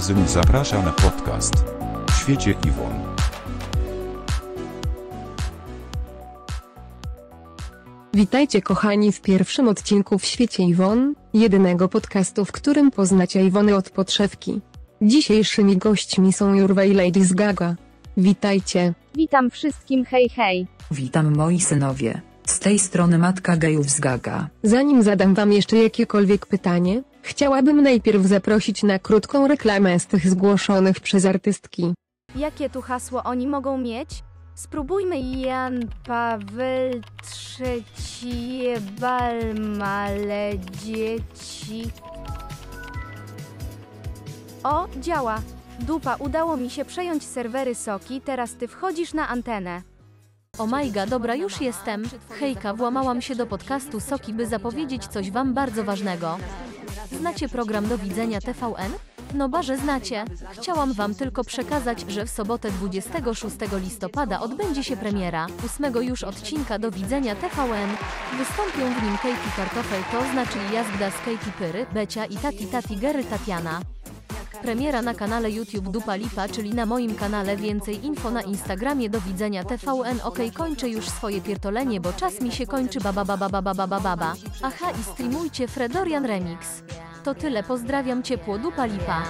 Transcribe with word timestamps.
Magazyn 0.00 0.28
zaprasza 0.28 0.82
na 0.82 0.92
podcast. 0.92 1.52
W 2.10 2.12
świecie 2.22 2.54
Iwon. 2.66 2.92
Witajcie 8.14 8.62
kochani 8.62 9.12
w 9.12 9.20
pierwszym 9.20 9.68
odcinku 9.68 10.18
w 10.18 10.24
świecie 10.24 10.62
Iwon, 10.62 11.14
jedynego 11.34 11.88
podcastu, 11.88 12.44
w 12.44 12.52
którym 12.52 12.90
poznacie 12.90 13.44
Iwony 13.44 13.76
od 13.76 13.90
podszewki. 13.90 14.60
Dzisiejszymi 15.02 15.76
gośćmi 15.76 16.32
są 16.32 16.54
Jurwa 16.54 16.84
i 16.84 16.94
Lady 16.94 17.24
z 17.24 17.32
Gaga. 17.32 17.76
Witajcie. 18.16 18.94
Witam 19.14 19.50
wszystkim, 19.50 20.04
hej 20.04 20.28
hej. 20.28 20.66
Witam 20.90 21.36
moi 21.36 21.60
synowie. 21.60 22.20
Z 22.46 22.58
tej 22.58 22.78
strony 22.78 23.18
matka 23.18 23.56
gejów 23.56 23.90
z 23.90 24.00
Gaga. 24.00 24.48
Zanim 24.62 25.02
zadam 25.02 25.34
wam 25.34 25.52
jeszcze 25.52 25.76
jakiekolwiek 25.76 26.46
pytanie, 26.46 27.02
chciałabym 27.22 27.82
najpierw 27.82 28.22
zaprosić 28.22 28.82
na 28.82 28.98
krótką 28.98 29.48
reklamę 29.48 30.00
z 30.00 30.06
tych 30.06 30.30
zgłoszonych 30.30 31.00
przez 31.00 31.24
artystki. 31.24 31.94
Jakie 32.36 32.70
tu 32.70 32.82
hasło 32.82 33.22
oni 33.22 33.46
mogą 33.46 33.78
mieć? 33.78 34.08
Spróbujmy 34.54 35.20
Jan 35.20 35.80
Paweł 36.06 37.00
III 37.60 38.74
bal 39.00 39.54
male 39.78 40.52
dzieci. 40.82 41.90
O, 44.64 44.88
działa. 45.00 45.42
Dupa, 45.80 46.16
udało 46.18 46.56
mi 46.56 46.70
się 46.70 46.84
przejąć 46.84 47.24
serwery 47.24 47.74
Soki, 47.74 48.20
teraz 48.20 48.54
ty 48.54 48.68
wchodzisz 48.68 49.14
na 49.14 49.28
antenę. 49.28 49.82
O 50.60 50.66
majga, 50.66 51.06
dobra, 51.06 51.34
już 51.34 51.60
jestem. 51.60 52.02
Hejka, 52.30 52.74
włamałam 52.74 53.22
się 53.22 53.34
do 53.34 53.46
podcastu 53.46 54.00
Soki, 54.00 54.34
by 54.34 54.46
zapowiedzieć 54.46 55.06
coś 55.06 55.30
wam 55.30 55.54
bardzo 55.54 55.84
ważnego. 55.84 56.38
Znacie 57.12 57.48
program 57.48 57.88
Do 57.88 57.98
Widzenia 57.98 58.40
TVN? 58.40 58.92
No 59.34 59.48
barze 59.48 59.76
znacie. 59.76 60.24
Chciałam 60.50 60.92
wam 60.92 61.14
tylko 61.14 61.44
przekazać, 61.44 62.04
że 62.08 62.26
w 62.26 62.30
sobotę 62.30 62.70
26 62.70 63.56
listopada 63.72 64.40
odbędzie 64.40 64.84
się 64.84 64.96
premiera 64.96 65.46
ósmego 65.66 66.00
już 66.00 66.22
odcinka 66.22 66.78
Do 66.78 66.90
Widzenia 66.90 67.34
TVN. 67.34 67.90
Wystąpią 68.38 69.00
w 69.00 69.02
nim 69.02 69.16
Katie 69.16 69.52
Kartofel, 69.56 70.02
to 70.12 70.32
znaczy 70.32 70.58
Jazgda 70.74 71.10
z 71.10 71.18
Katie 71.18 71.52
Pyry, 71.58 71.86
Becia 71.94 72.24
i 72.24 72.36
Tati 72.36 72.66
Tati 72.66 72.96
Gery 72.96 73.24
Tatiana. 73.24 73.80
Premiera 74.62 75.02
na 75.02 75.14
kanale 75.14 75.50
YouTube 75.50 75.88
Dupa 75.90 76.16
Lipa, 76.16 76.48
czyli 76.48 76.74
na 76.74 76.86
moim 76.86 77.14
kanale 77.14 77.56
więcej 77.56 78.06
info 78.06 78.30
na 78.30 78.42
Instagramie 78.42 79.10
do 79.10 79.20
widzenia 79.20 79.64
TVN 79.64 80.20
ok 80.24 80.38
kończę 80.54 80.88
już 80.88 81.08
swoje 81.08 81.40
pierdolenie, 81.40 82.00
bo 82.00 82.12
czas 82.12 82.40
mi 82.40 82.52
się 82.52 82.66
kończy 82.66 83.00
baba 83.00 83.24
baba 83.24 83.48
baba 83.48 83.74
baba 83.74 84.00
baba. 84.00 84.34
Aha 84.62 84.90
i 85.00 85.02
streamujcie 85.02 85.68
Fredorian 85.68 86.26
Remix. 86.26 86.82
To 87.24 87.34
tyle, 87.34 87.62
pozdrawiam 87.62 88.22
ciepło 88.22 88.58
Dupa 88.58 88.86
Lipa. 88.86 89.22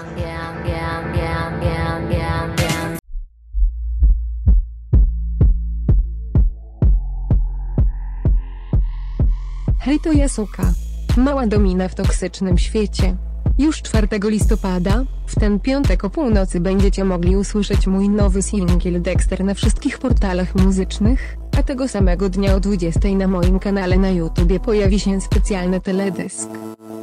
Hej 9.81 10.00
to 10.00 10.12
Jasuka. 10.12 10.72
Mała 11.17 11.47
domina 11.47 11.89
w 11.89 11.94
toksycznym 11.94 12.59
świecie. 12.59 13.30
Już 13.61 13.83
4 13.83 14.08
listopada, 14.25 15.05
w 15.27 15.41
ten 15.41 15.61
piątek 15.61 16.05
o 16.05 16.11
północy 16.11 16.61
będziecie 16.61 17.05
mogli 17.05 17.36
usłyszeć 17.36 17.86
mój 17.86 18.08
nowy 18.08 18.42
singiel 18.42 19.03
Dexter 19.03 19.44
na 19.44 19.55
wszystkich 19.55 19.98
portalach 19.98 20.55
muzycznych, 20.55 21.36
a 21.58 21.62
tego 21.62 21.88
samego 21.88 22.28
dnia 22.28 22.54
o 22.54 22.60
20 22.60 23.09
na 23.09 23.26
moim 23.28 23.59
kanale 23.59 23.97
na 23.97 24.10
YouTubie 24.10 24.60
pojawi 24.60 25.00
się 25.00 25.20
specjalny 25.20 25.81
teledysk. 25.81 26.49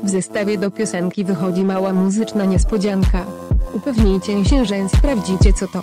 W 0.03 0.09
zestawie 0.09 0.57
do 0.57 0.71
piosenki 0.71 1.25
wychodzi 1.25 1.63
mała 1.63 1.93
muzyczna 1.93 2.45
niespodzianka. 2.45 3.25
Upewnijcie 3.73 4.45
się, 4.45 4.65
że 4.65 4.89
sprawdzicie 4.89 5.53
co 5.53 5.67
to. 5.67 5.81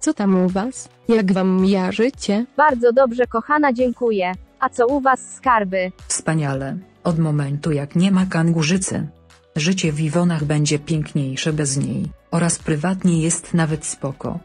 Co 0.00 0.14
tam 0.14 0.44
u 0.44 0.48
was? 0.48 0.88
Jak 1.08 1.32
wam 1.32 1.60
mija 1.60 1.92
życie? 1.92 2.46
Bardzo 2.56 2.92
dobrze, 2.92 3.26
kochana, 3.26 3.72
dziękuję. 3.72 4.32
A 4.60 4.68
co 4.68 4.86
u 4.86 5.00
was, 5.00 5.20
skarby? 5.34 5.92
Wspaniale. 6.08 6.76
Od 7.04 7.18
momentu 7.18 7.72
jak 7.72 7.96
nie 7.96 8.10
ma 8.10 8.26
kangurzycy. 8.26 9.06
Życie 9.56 9.92
w 9.92 10.00
Iwonach 10.00 10.44
będzie 10.44 10.78
piękniejsze 10.78 11.52
bez 11.52 11.76
niej, 11.76 12.08
oraz 12.30 12.58
prywatnie 12.58 13.22
jest 13.22 13.54
nawet 13.54 13.84
spoko. 13.86 14.38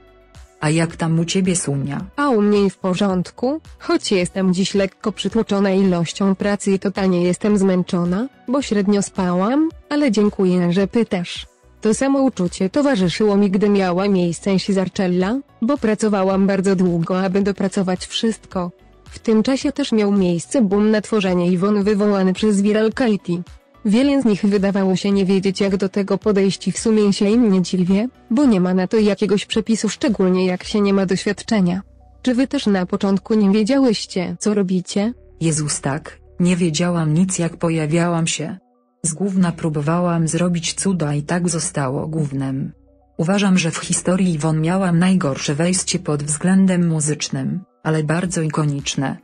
A 0.59 0.69
jak 0.69 0.95
tam 0.95 1.19
u 1.19 1.25
ciebie 1.25 1.55
Sunia? 1.55 2.05
A 2.15 2.29
u 2.29 2.41
mnie 2.41 2.69
w 2.69 2.77
porządku, 2.77 3.61
choć 3.79 4.11
jestem 4.11 4.53
dziś 4.53 4.73
lekko 4.73 5.11
przytłoczona 5.11 5.71
ilością 5.71 6.35
pracy 6.35 6.71
i 6.71 6.79
totalnie 6.79 7.23
jestem 7.23 7.57
zmęczona, 7.57 8.27
bo 8.47 8.61
średnio 8.61 9.01
spałam, 9.01 9.69
ale 9.89 10.11
dziękuję, 10.11 10.73
że 10.73 10.87
pytasz. 10.87 11.47
To 11.81 11.93
samo 11.93 12.21
uczucie 12.21 12.69
towarzyszyło 12.69 13.37
mi, 13.37 13.51
gdy 13.51 13.69
miała 13.69 14.07
miejsce 14.07 14.49
Zarczella, 14.69 15.39
bo 15.61 15.77
pracowałam 15.77 16.47
bardzo 16.47 16.75
długo, 16.75 17.21
aby 17.21 17.41
dopracować 17.41 18.05
wszystko. 18.05 18.71
W 19.13 19.19
tym 19.19 19.43
czasie 19.43 19.71
też 19.71 19.91
miał 19.91 20.11
miejsce 20.11 20.61
boom 20.61 20.91
na 20.91 21.01
tworzenie 21.01 21.51
Iwon 21.51 21.83
wywołany 21.83 22.33
przez 22.33 22.61
Viral 22.61 22.93
Katie. 22.93 23.41
Wiele 23.85 24.21
z 24.21 24.25
nich 24.25 24.45
wydawało 24.45 24.95
się 24.95 25.11
nie 25.11 25.25
wiedzieć 25.25 25.61
jak 25.61 25.77
do 25.77 25.89
tego 25.89 26.17
podejść 26.17 26.67
i 26.67 26.71
w 26.71 26.79
sumie 26.79 27.13
się 27.13 27.29
im 27.29 27.51
nie 27.51 27.61
dziwię, 27.61 28.07
bo 28.29 28.45
nie 28.45 28.61
ma 28.61 28.73
na 28.73 28.87
to 28.87 28.97
jakiegoś 28.97 29.45
przepisu 29.45 29.89
szczególnie 29.89 30.45
jak 30.45 30.63
się 30.63 30.81
nie 30.81 30.93
ma 30.93 31.05
doświadczenia. 31.05 31.81
Czy 32.21 32.35
wy 32.35 32.47
też 32.47 32.65
na 32.67 32.85
początku 32.85 33.33
nie 33.33 33.49
wiedziałyście, 33.51 34.35
co 34.39 34.53
robicie? 34.53 35.13
Jezus 35.41 35.81
tak, 35.81 36.19
nie 36.39 36.55
wiedziałam 36.55 37.13
nic 37.13 37.39
jak 37.39 37.57
pojawiałam 37.57 38.27
się. 38.27 38.57
Z 39.03 39.13
gówna 39.13 39.51
próbowałam 39.51 40.27
zrobić 40.27 40.73
cuda 40.73 41.13
i 41.13 41.23
tak 41.23 41.49
zostało 41.49 42.07
gównem. 42.07 42.71
Uważam, 43.17 43.57
że 43.57 43.71
w 43.71 43.77
historii 43.77 44.33
Iwon 44.33 44.61
miałam 44.61 44.99
najgorsze 44.99 45.55
wejście 45.55 45.99
pod 45.99 46.23
względem 46.23 46.87
muzycznym, 46.87 47.63
ale 47.83 48.03
bardzo 48.03 48.41
ikoniczne. 48.41 49.17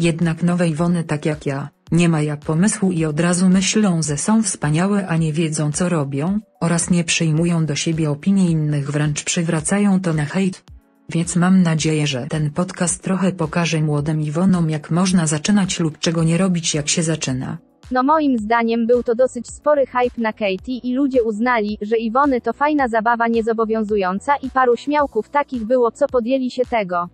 Jednak 0.00 0.42
nowe 0.42 0.68
Iwony 0.68 1.04
tak 1.04 1.26
jak 1.26 1.46
ja, 1.46 1.68
nie 1.92 2.08
mają 2.08 2.36
pomysłu 2.36 2.92
i 2.92 3.04
od 3.04 3.20
razu 3.20 3.48
myślą, 3.48 4.02
że 4.02 4.16
są 4.16 4.42
wspaniałe 4.42 5.06
a 5.08 5.16
nie 5.16 5.32
wiedzą 5.32 5.72
co 5.72 5.88
robią, 5.88 6.40
oraz 6.60 6.90
nie 6.90 7.04
przyjmują 7.04 7.66
do 7.66 7.74
siebie 7.74 8.10
opinii 8.10 8.50
innych 8.50 8.90
wręcz 8.90 9.24
przywracają 9.24 10.00
to 10.00 10.12
na 10.12 10.24
hejt. 10.24 10.64
Więc 11.08 11.36
mam 11.36 11.62
nadzieję, 11.62 12.06
że 12.06 12.26
ten 12.26 12.50
podcast 12.50 13.02
trochę 13.02 13.32
pokaże 13.32 13.80
młodym 13.80 14.20
Iwonom 14.20 14.70
jak 14.70 14.90
można 14.90 15.26
zaczynać 15.26 15.80
lub 15.80 15.98
czego 15.98 16.24
nie 16.24 16.38
robić 16.38 16.74
jak 16.74 16.88
się 16.88 17.02
zaczyna. 17.02 17.58
No 17.90 18.02
moim 18.02 18.38
zdaniem 18.38 18.86
był 18.86 19.02
to 19.02 19.14
dosyć 19.14 19.46
spory 19.48 19.86
hype 19.86 20.22
na 20.22 20.32
Katie 20.32 20.78
i 20.82 20.94
ludzie 20.94 21.22
uznali, 21.22 21.78
że 21.82 21.96
Iwony 21.96 22.40
to 22.40 22.52
fajna 22.52 22.88
zabawa 22.88 23.28
niezobowiązująca 23.28 24.36
i 24.36 24.50
paru 24.50 24.76
śmiałków 24.76 25.28
takich 25.28 25.64
było 25.64 25.90
co 25.90 26.06
podjęli 26.06 26.50
się 26.50 26.62
tego. 26.70 27.08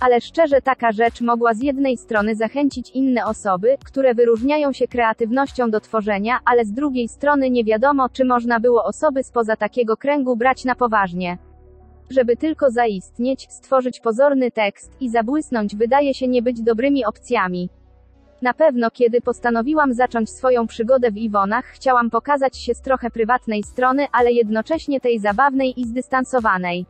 Ale 0.00 0.20
szczerze 0.20 0.62
taka 0.62 0.92
rzecz 0.92 1.20
mogła 1.20 1.54
z 1.54 1.62
jednej 1.62 1.96
strony 1.96 2.36
zachęcić 2.36 2.90
inne 2.90 3.26
osoby, 3.26 3.76
które 3.84 4.14
wyróżniają 4.14 4.72
się 4.72 4.88
kreatywnością 4.88 5.70
do 5.70 5.80
tworzenia, 5.80 6.38
ale 6.44 6.64
z 6.64 6.72
drugiej 6.72 7.08
strony 7.08 7.50
nie 7.50 7.64
wiadomo 7.64 8.08
czy 8.08 8.24
można 8.24 8.60
było 8.60 8.84
osoby 8.84 9.22
spoza 9.22 9.56
takiego 9.56 9.96
kręgu 9.96 10.36
brać 10.36 10.64
na 10.64 10.74
poważnie. 10.74 11.38
Żeby 12.10 12.36
tylko 12.36 12.70
zaistnieć, 12.70 13.46
stworzyć 13.50 14.00
pozorny 14.00 14.50
tekst 14.50 14.92
i 15.00 15.10
zabłysnąć 15.10 15.76
wydaje 15.76 16.14
się 16.14 16.28
nie 16.28 16.42
być 16.42 16.62
dobrymi 16.62 17.04
opcjami. 17.04 17.68
Na 18.42 18.54
pewno 18.54 18.90
kiedy 18.90 19.20
postanowiłam 19.20 19.94
zacząć 19.94 20.30
swoją 20.30 20.66
przygodę 20.66 21.10
w 21.10 21.16
Iwonach 21.16 21.64
chciałam 21.64 22.10
pokazać 22.10 22.56
się 22.56 22.74
z 22.74 22.80
trochę 22.80 23.10
prywatnej 23.10 23.62
strony, 23.62 24.06
ale 24.12 24.32
jednocześnie 24.32 25.00
tej 25.00 25.18
zabawnej 25.18 25.80
i 25.80 25.84
zdystansowanej. 25.84 26.86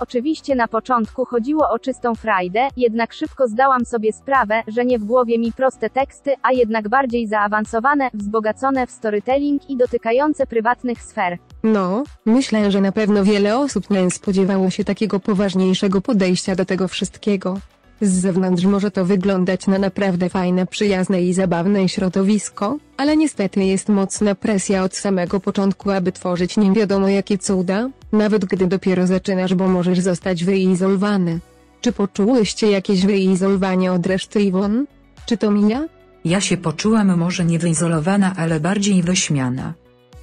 Oczywiście 0.00 0.54
na 0.54 0.68
początku 0.68 1.24
chodziło 1.24 1.70
o 1.70 1.78
czystą 1.78 2.14
frajdę, 2.14 2.68
jednak 2.76 3.12
szybko 3.12 3.48
zdałam 3.48 3.84
sobie 3.84 4.12
sprawę, 4.12 4.62
że 4.66 4.84
nie 4.84 4.98
w 4.98 5.04
głowie 5.04 5.38
mi 5.38 5.52
proste 5.52 5.90
teksty, 5.90 6.34
a 6.42 6.52
jednak 6.52 6.88
bardziej 6.88 7.26
zaawansowane, 7.26 8.10
wzbogacone 8.14 8.86
w 8.86 8.90
storytelling 8.90 9.70
i 9.70 9.76
dotykające 9.76 10.46
prywatnych 10.46 11.02
sfer. 11.02 11.38
No, 11.62 12.02
myślę, 12.26 12.70
że 12.70 12.80
na 12.80 12.92
pewno 12.92 13.24
wiele 13.24 13.58
osób 13.58 13.90
nie 13.90 14.10
spodziewało 14.10 14.70
się 14.70 14.84
takiego 14.84 15.20
poważniejszego 15.20 16.00
podejścia 16.00 16.56
do 16.56 16.64
tego 16.64 16.88
wszystkiego. 16.88 17.58
Z 18.00 18.12
zewnątrz 18.12 18.64
może 18.64 18.90
to 18.90 19.04
wyglądać 19.04 19.66
na 19.66 19.78
naprawdę 19.78 20.28
fajne, 20.28 20.66
przyjazne 20.66 21.22
i 21.22 21.32
zabawne 21.32 21.88
środowisko, 21.88 22.78
ale 22.96 23.16
niestety 23.16 23.64
jest 23.64 23.88
mocna 23.88 24.34
presja 24.34 24.82
od 24.84 24.96
samego 24.96 25.40
początku, 25.40 25.90
aby 25.90 26.12
tworzyć 26.12 26.56
nie 26.56 26.72
wiadomo 26.72 27.08
jakie 27.08 27.38
cuda, 27.38 27.88
nawet 28.12 28.44
gdy 28.44 28.66
dopiero 28.66 29.06
zaczynasz, 29.06 29.54
bo 29.54 29.68
możesz 29.68 30.00
zostać 30.00 30.44
wyizolowany. 30.44 31.40
Czy 31.80 31.92
poczułyście 31.92 32.70
jakieś 32.70 33.06
wyizolowanie 33.06 33.92
od 33.92 34.06
reszty 34.06 34.40
Iwon? 34.42 34.86
Czy 35.26 35.36
to 35.36 35.50
mija? 35.50 35.84
Ja 36.24 36.40
się 36.40 36.56
poczułam 36.56 37.16
może 37.18 37.44
nie 37.44 37.58
wyizolowana, 37.58 38.34
ale 38.36 38.60
bardziej 38.60 39.02
wyśmiana. 39.02 39.74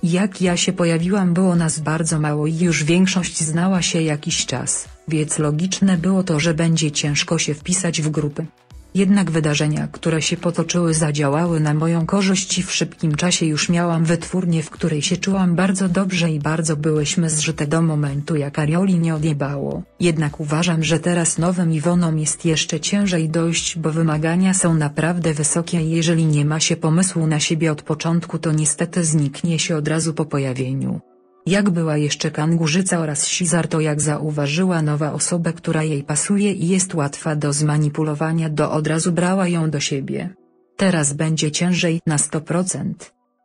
Jak 0.03 0.41
ja 0.41 0.57
się 0.57 0.73
pojawiłam 0.73 1.33
było 1.33 1.55
nas 1.55 1.79
bardzo 1.79 2.19
mało 2.19 2.47
i 2.47 2.57
już 2.57 2.83
większość 2.83 3.43
znała 3.43 3.81
się 3.81 4.01
jakiś 4.01 4.45
czas, 4.45 4.87
więc 5.07 5.39
logiczne 5.39 5.97
było 5.97 6.23
to, 6.23 6.39
że 6.39 6.53
będzie 6.53 6.91
ciężko 6.91 7.37
się 7.37 7.53
wpisać 7.53 8.01
w 8.01 8.09
grupy. 8.09 8.45
Jednak 8.93 9.31
wydarzenia, 9.31 9.87
które 9.87 10.21
się 10.21 10.37
potoczyły 10.37 10.93
zadziałały 10.93 11.59
na 11.59 11.73
moją 11.73 12.05
korzyść 12.05 12.59
i 12.59 12.63
w 12.63 12.71
szybkim 12.71 13.15
czasie 13.15 13.45
już 13.45 13.69
miałam 13.69 14.05
wytwórnię, 14.05 14.63
w 14.63 14.69
której 14.69 15.01
się 15.01 15.17
czułam 15.17 15.55
bardzo 15.55 15.89
dobrze 15.89 16.31
i 16.31 16.39
bardzo 16.39 16.75
byłyśmy 16.75 17.29
zżyte 17.29 17.67
do 17.67 17.81
momentu 17.81 18.35
jak 18.35 18.59
Arioli 18.59 18.99
nie 18.99 19.15
odjebało. 19.15 19.83
Jednak 19.99 20.39
uważam, 20.39 20.83
że 20.83 20.99
teraz 20.99 21.37
nowym 21.37 21.73
Iwonom 21.73 22.19
jest 22.19 22.45
jeszcze 22.45 22.79
ciężej 22.79 23.29
dojść, 23.29 23.77
bo 23.77 23.91
wymagania 23.91 24.53
są 24.53 24.73
naprawdę 24.73 25.33
wysokie 25.33 25.81
i 25.81 25.89
jeżeli 25.89 26.25
nie 26.25 26.45
ma 26.45 26.59
się 26.59 26.75
pomysłu 26.75 27.27
na 27.27 27.39
siebie 27.39 27.71
od 27.71 27.81
początku 27.81 28.39
to 28.39 28.51
niestety 28.51 29.05
zniknie 29.05 29.59
się 29.59 29.75
od 29.75 29.87
razu 29.87 30.13
po 30.13 30.25
pojawieniu. 30.25 31.10
Jak 31.45 31.69
była 31.69 31.97
jeszcze 31.97 32.31
kangurzyca 32.31 32.99
oraz 32.99 33.27
Sizar 33.27 33.67
to 33.67 33.79
jak 33.79 34.01
zauważyła 34.01 34.81
nowa 34.81 35.13
osoba 35.13 35.51
która 35.51 35.83
jej 35.83 36.03
pasuje 36.03 36.51
i 36.53 36.67
jest 36.67 36.93
łatwa 36.93 37.35
do 37.35 37.53
zmanipulowania 37.53 38.49
do 38.49 38.71
od 38.71 38.87
razu 38.87 39.11
brała 39.11 39.47
ją 39.47 39.69
do 39.69 39.79
siebie. 39.79 40.29
Teraz 40.77 41.13
będzie 41.13 41.51
ciężej 41.51 42.01
na 42.07 42.17
100%. 42.17 42.93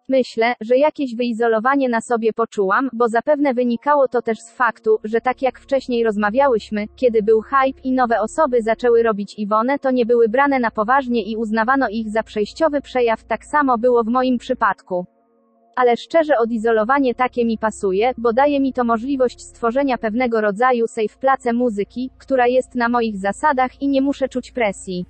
Myślę, 0.09 0.55
że 0.61 0.77
jakieś 0.77 1.17
wyizolowanie 1.17 1.89
na 1.89 2.01
sobie 2.01 2.33
poczułam, 2.33 2.91
bo 2.93 3.09
zapewne 3.09 3.55
wynikało 3.55 4.09
to 4.09 4.23
też 4.23 4.39
z 4.39 4.51
faktu, 4.51 4.99
że 5.05 5.21
tak 5.21 5.43
jak 5.43 5.61
wcześniej 5.61 6.05
rozmawiałyśmy, 6.05 6.87
kiedy 6.97 7.23
był 7.23 7.41
hype 7.41 7.81
i 7.85 7.93
nowe 7.93 8.21
osoby 8.21 8.63
zaczęły 8.63 9.03
robić 9.03 9.39
Iwonę, 9.39 9.79
to 9.79 9.91
nie 9.91 10.07
były 10.07 10.29
brane 10.29 10.59
na 10.59 10.71
poważnie 10.71 11.23
i 11.23 11.37
uznawano 11.37 11.89
ich 11.89 12.11
za 12.11 12.23
przejściowy 12.23 12.81
przejaw, 12.81 13.25
tak 13.25 13.45
samo 13.45 13.79
było 13.79 14.05
w 14.05 14.07
moim 14.07 14.39
przypadku. 14.39 15.07
Ale 15.77 15.97
szczerze 15.97 16.39
odizolowanie 16.39 17.15
takie 17.15 17.45
mi 17.45 17.59
pasuje, 17.59 18.13
bo 18.19 18.33
daje 18.33 18.61
mi 18.61 18.73
to 18.73 18.85
możliwość 18.85 19.43
stworzenia 19.43 19.99
pewnego 19.99 20.41
rodzaju 20.41 20.87
safe 20.87 21.19
place 21.21 21.53
muzyki, 21.53 22.11
która 22.19 22.47
jest 22.47 22.75
na 22.75 22.89
moich 22.89 23.17
zasadach 23.17 23.83
i 23.83 23.89
nie 23.89 24.03
muszę 24.03 24.29
czuć 24.29 24.53
presji. 24.53 25.07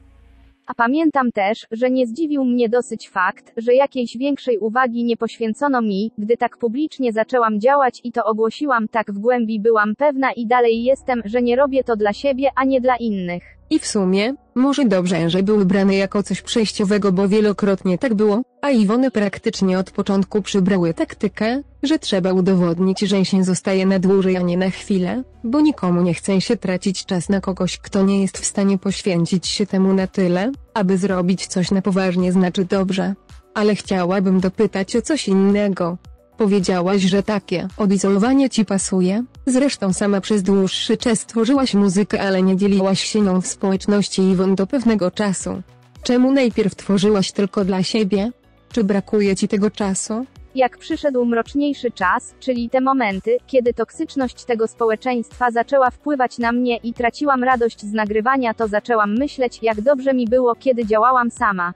A 0.66 0.74
pamiętam 0.74 1.32
też, 1.32 1.66
że 1.70 1.90
nie 1.90 2.06
zdziwił 2.06 2.44
mnie 2.44 2.68
dosyć 2.68 3.08
fakt, 3.08 3.52
że 3.56 3.74
jakiejś 3.74 4.16
większej 4.16 4.58
uwagi 4.58 5.04
nie 5.04 5.16
poświęcono 5.16 5.82
mi, 5.82 6.10
gdy 6.18 6.36
tak 6.36 6.56
publicznie 6.58 7.12
zaczęłam 7.12 7.60
działać 7.60 8.00
i 8.04 8.12
to 8.12 8.24
ogłosiłam, 8.24 8.88
tak 8.88 9.12
w 9.12 9.18
głębi 9.18 9.60
byłam 9.60 9.96
pewna 9.96 10.32
i 10.32 10.46
dalej 10.46 10.84
jestem, 10.84 11.22
że 11.24 11.42
nie 11.42 11.56
robię 11.56 11.84
to 11.84 11.96
dla 11.96 12.12
siebie, 12.12 12.50
a 12.56 12.64
nie 12.64 12.80
dla 12.80 12.96
innych. 12.96 13.42
I 13.70 13.78
w 13.78 13.86
sumie, 13.86 14.34
może 14.54 14.84
dobrze, 14.84 15.30
że 15.30 15.42
był 15.42 15.66
brany 15.66 15.94
jako 15.94 16.22
coś 16.22 16.42
przejściowego, 16.42 17.12
bo 17.12 17.28
wielokrotnie 17.28 17.98
tak 17.98 18.14
było, 18.14 18.42
a 18.62 18.70
Iwony 18.70 19.10
praktycznie 19.10 19.78
od 19.78 19.90
początku 19.90 20.42
przybrały 20.42 20.94
taktykę, 20.94 21.62
że 21.82 21.98
trzeba 21.98 22.32
udowodnić, 22.32 23.00
że 23.00 23.24
się 23.24 23.44
zostaje 23.44 23.86
na 23.86 23.98
dłużej, 23.98 24.36
a 24.36 24.40
nie 24.40 24.56
na 24.56 24.70
chwilę, 24.70 25.22
bo 25.44 25.60
nikomu 25.60 26.02
nie 26.02 26.14
chce 26.14 26.40
się 26.40 26.56
tracić 26.56 27.06
czas 27.06 27.28
na 27.28 27.40
kogoś, 27.40 27.78
kto 27.78 28.02
nie 28.02 28.22
jest 28.22 28.38
w 28.38 28.46
stanie 28.46 28.78
poświęcić 28.78 29.46
się 29.46 29.66
temu 29.66 29.94
na 29.94 30.06
tyle, 30.06 30.52
aby 30.74 30.98
zrobić 30.98 31.46
coś 31.46 31.70
na 31.70 31.82
poważnie 31.82 32.32
znaczy 32.32 32.64
dobrze. 32.64 33.14
Ale 33.54 33.74
chciałabym 33.74 34.40
dopytać 34.40 34.96
o 34.96 35.02
coś 35.02 35.28
innego. 35.28 35.96
Powiedziałaś, 36.38 37.02
że 37.02 37.22
takie 37.22 37.68
odizolowanie 37.78 38.50
ci 38.50 38.64
pasuje, 38.64 39.24
zresztą 39.46 39.92
sama 39.92 40.20
przez 40.20 40.42
dłuższy 40.42 40.96
czas 40.96 41.26
tworzyłaś 41.26 41.74
muzykę, 41.74 42.20
ale 42.20 42.42
nie 42.42 42.56
dzieliłaś 42.56 43.00
się 43.04 43.20
nią 43.20 43.40
w 43.40 43.46
społeczności 43.46 44.22
Iwon 44.22 44.54
do 44.54 44.66
pewnego 44.66 45.10
czasu. 45.10 45.62
Czemu 46.02 46.32
najpierw 46.32 46.74
tworzyłaś 46.74 47.32
tylko 47.32 47.64
dla 47.64 47.82
siebie? 47.82 48.30
Czy 48.72 48.84
brakuje 48.84 49.36
ci 49.36 49.48
tego 49.48 49.70
czasu? 49.70 50.26
Jak 50.54 50.78
przyszedł 50.78 51.24
mroczniejszy 51.24 51.90
czas, 51.90 52.34
czyli 52.40 52.70
te 52.70 52.80
momenty, 52.80 53.36
kiedy 53.46 53.74
toksyczność 53.74 54.44
tego 54.44 54.68
społeczeństwa 54.68 55.50
zaczęła 55.50 55.90
wpływać 55.90 56.38
na 56.38 56.52
mnie 56.52 56.76
i 56.76 56.94
traciłam 56.94 57.44
radość 57.44 57.80
z 57.80 57.92
nagrywania, 57.92 58.54
to 58.54 58.68
zaczęłam 58.68 59.18
myśleć, 59.18 59.58
jak 59.62 59.80
dobrze 59.80 60.14
mi 60.14 60.26
było, 60.26 60.54
kiedy 60.54 60.86
działałam 60.86 61.30
sama. 61.30 61.72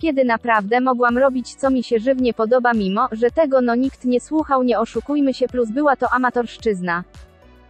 Kiedy 0.00 0.24
naprawdę 0.24 0.80
mogłam 0.80 1.18
robić 1.18 1.54
co 1.54 1.70
mi 1.70 1.82
się 1.82 1.98
żywnie 1.98 2.34
podoba 2.34 2.72
mimo, 2.72 3.08
że 3.12 3.30
tego 3.30 3.60
no 3.60 3.74
nikt 3.74 4.04
nie 4.04 4.20
słuchał 4.20 4.62
nie 4.62 4.80
oszukujmy 4.80 5.34
się 5.34 5.48
plus 5.48 5.70
była 5.70 5.96
to 5.96 6.10
amatorszczyzna. 6.10 7.04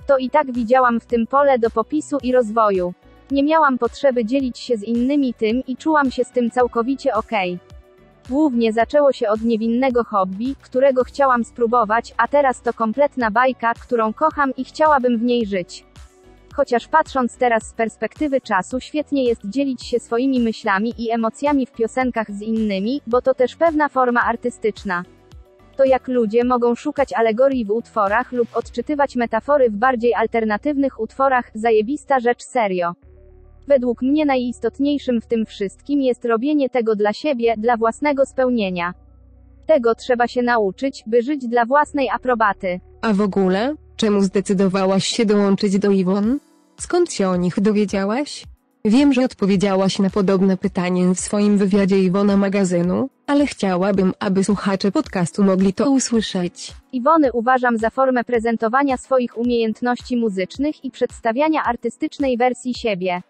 To 0.06 0.19
i 0.19 0.30
tak 0.30 0.52
widziałam 0.52 1.00
w 1.00 1.06
tym 1.06 1.26
pole 1.26 1.58
do 1.58 1.70
popisu 1.70 2.19
i 2.22 2.32
rozwoju. 2.32 2.94
Nie 3.30 3.42
miałam 3.42 3.78
potrzeby 3.78 4.25
dzielić 4.25 4.58
się 4.58 4.76
z 4.76 4.82
innymi 4.82 5.34
tym 5.34 5.62
i 5.66 5.76
czułam 5.76 6.10
się 6.10 6.25
z 6.25 6.30
tym 6.30 6.50
całkowicie 6.50 7.14
okej. 7.14 7.58
Głównie 8.28 8.72
zaczęło 8.72 9.12
się 9.12 9.28
od 9.28 9.42
niewinnego 9.42 10.04
hobby, 10.04 10.56
którego 10.62 11.04
chciałam 11.04 11.44
spróbować, 11.44 12.14
a 12.16 12.28
teraz 12.28 12.62
to 12.62 12.72
kompletna 12.72 13.30
bajka, 13.30 13.75
którą 13.75 14.12
kocham 14.12 14.52
i 14.56 14.64
chciałabym 14.64 15.19
w 15.19 15.22
niej 15.22 15.46
żyć. 15.46 15.84
Chociaż 16.58 16.88
patrząc 16.88 17.37
teraz 17.37 17.69
z 17.69 17.72
perspektywy 17.72 18.40
czasu, 18.40 18.81
świetnie 18.81 19.25
jest 19.25 19.40
dzielić 19.44 19.82
się 19.82 19.99
swoimi 19.99 20.40
myślami 20.40 20.94
i 20.99 21.10
emocjami 21.10 21.66
w 21.66 21.72
piosenkach 21.72 22.31
z 22.31 22.43
innymi, 22.43 23.00
bo 23.06 23.22
to 23.22 23.34
też 23.34 23.56
pewna 23.56 23.88
forma 23.88 24.22
artystyczna. 24.22 25.02
To 25.76 25.84
jak 25.84 26.08
ludzie 26.08 26.44
mogą 26.44 26.75
szukać 26.75 27.12
alegorii 27.12 27.64
w 27.64 27.70
utworach 27.70 28.32
lub 28.32 28.56
odczytywać 28.56 29.16
metafory 29.16 29.70
w 29.70 29.76
bardziej 29.76 30.14
alternatywnych 30.14 31.00
utworach, 31.00 31.50
zajebista 31.55 32.20
rzecz 32.20 32.43
serio. 32.43 32.93
Według 33.69 34.02
mnie 34.02 34.26
najistotniejszym 34.26 35.20
w 35.20 35.26
tym 35.26 35.46
wszystkim 35.46 36.02
jest 36.02 36.25
robienie 36.25 36.70
tego 36.70 36.96
dla 36.96 37.12
siebie, 37.12 37.54
dla 37.58 37.76
własnego 37.76 38.26
spełnienia. 38.26 38.94
Tego 39.66 39.94
trzeba 39.94 40.26
się 40.28 40.43
nauczyć, 40.43 41.04
by 41.06 41.22
żyć 41.22 41.49
dla 41.49 41.64
własnej 41.64 42.08
aprobaty. 42.11 42.81
A 43.02 43.12
w 43.12 43.20
ogóle, 43.20 43.75
czemu 43.96 44.20
zdecydowałaś 44.20 45.04
się 45.04 45.26
dołączyć 45.26 45.78
do 45.78 45.90
Iwon? 45.90 46.38
Skąd 46.80 47.12
się 47.12 47.28
o 47.28 47.36
nich 47.36 47.60
dowiedziałaś? 47.60 48.44
Wiem, 48.84 49.12
że 49.12 49.25
odpowiedziałaś 49.25 49.98
na 49.98 50.10
podobne 50.10 50.56
pytanie 50.56 51.14
w 51.14 51.20
swoim 51.20 51.58
wywiadzie 51.58 51.98
Iwona 51.98 52.36
magazynu, 52.36 53.08
ale 53.26 53.46
chciałabym, 53.46 54.12
aby 54.20 54.44
słuchacze 54.44 54.92
podcastu 54.92 55.44
mogli 55.44 55.72
to 55.72 55.90
usłyszeć. 55.90 56.72
Iwony 56.92 57.32
uważam 57.32 57.78
za 57.78 57.90
formę 57.90 58.25
prezentowania 58.25 58.96
swoich 58.96 59.38
umiejętności 59.38 60.16
muzycznych 60.16 60.84
i 60.84 60.90
przedstawiania 60.90 61.62
artystycznej 61.62 62.36
wersji 62.36 62.75
siebie. 62.75 63.22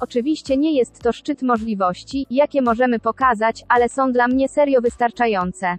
Oczywiście 0.00 0.56
nie 0.56 0.76
jest 0.78 0.98
to 1.02 1.12
szczyt 1.12 1.42
możliwości, 1.42 2.26
jakie 2.30 2.62
możemy 2.62 2.98
pokazać, 2.98 3.64
ale 3.68 3.88
są 3.88 4.12
dla 4.12 4.28
mnie 4.28 4.48
serio 4.48 4.80
wystarczające. 4.80 5.78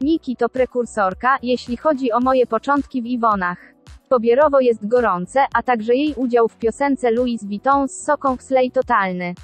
Niki 0.00 0.36
to 0.36 0.48
prekursorka, 0.48 1.38
jeśli 1.42 1.76
chodzi 1.76 2.12
o 2.12 2.20
moje 2.20 2.46
początki 2.46 3.02
w 3.02 3.06
Iwonach. 3.06 3.73
Pobierowo 4.14 4.60
jest 4.60 4.88
gorące, 4.88 5.44
a 5.54 5.62
także 5.62 5.94
jej 5.94 6.14
udział 6.16 6.48
w 6.48 6.56
piosence 6.56 7.10
Louis 7.10 7.44
Vuitton 7.44 7.88
z 7.88 8.04
soką 8.04 8.36
slej 8.36 8.70
totalny. 8.70 9.34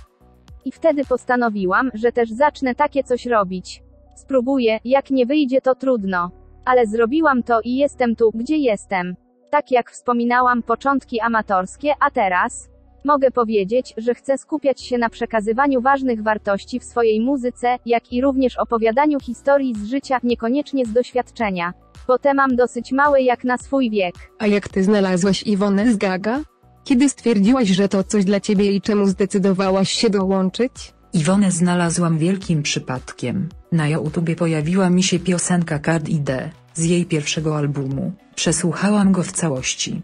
I 0.65 0.73
wtedy 0.73 1.05
postanowiłam, 1.05 1.91
że 1.95 2.13
też 2.13 2.31
zacznę 2.31 2.75
takie 2.75 3.05
coś 3.05 3.27
robić. 3.27 3.83
Spróbuję, 4.15 4.79
jak 4.85 5.11
nie 5.11 5.27
wyjdzie 5.27 5.61
to 5.61 5.75
trudno. 5.75 6.31
Ale 6.65 6.87
zrobiłam 6.87 7.43
to 7.43 7.61
i 7.65 7.77
jestem 7.77 8.17
tu, 8.17 8.31
gdzie 8.35 8.57
jestem. 8.57 9.17
Tak 9.51 9.71
jak 9.71 9.91
wspominałam, 9.91 10.63
początki 10.63 11.21
amatorskie, 11.21 11.93
a 12.01 12.11
teraz? 12.11 12.69
Mogę 13.05 13.31
powiedzieć, 13.31 13.95
że 13.97 14.15
chcę 14.15 14.39
skupiać 14.39 14.81
się 14.81 14.99
na 14.99 15.09
przekazywaniu 15.09 15.81
ważnych 15.81 16.23
wartości 16.23 16.81
w 16.81 16.85
swojej 16.85 17.21
muzyce, 17.21 17.77
jak 17.87 18.13
i 18.13 18.21
również 18.21 18.59
opowiadaniu 18.59 19.21
historii 19.21 19.75
z 19.75 19.87
życia, 19.87 20.21
niekoniecznie 20.23 20.87
z 20.87 20.93
doświadczenia. 20.93 21.73
Bo 22.11 22.19
te 22.19 22.35
mam 22.35 22.57
dosyć 22.57 22.93
małe 22.93 23.23
jak 23.23 23.45
na 23.45 23.59
swój 23.59 23.91
wiek. 23.91 24.15
A 24.39 24.47
jak 24.47 24.69
ty 24.69 24.85
znalazłaś 24.85 25.43
Iwonę 25.43 25.93
z 25.93 25.97
Gaga? 25.97 26.41
Kiedy 26.85 27.09
stwierdziłaś, 27.09 27.69
że 27.69 27.89
to 27.89 28.05
coś 28.05 28.25
dla 28.25 28.41
ciebie 28.41 28.73
i 28.73 28.81
czemu 28.81 29.07
zdecydowałaś 29.07 29.91
się 29.91 30.11
dołączyć? 30.11 30.73
Iwonę 31.13 31.51
znalazłam 31.51 32.19
wielkim 32.19 32.63
przypadkiem. 32.63 33.49
Na 33.73 33.89
YouTubie 33.89 34.37
pojawiła 34.37 34.91
mi 34.91 35.03
się 35.03 35.19
piosenka 35.19 35.79
Card 35.79 36.09
ID, 36.09 36.31
z 36.75 36.85
jej 36.85 37.07
pierwszego 37.07 37.57
albumu. 37.57 38.13
Przesłuchałam 38.35 39.13
go 39.13 39.23
w 39.23 39.33
całości. 39.33 40.03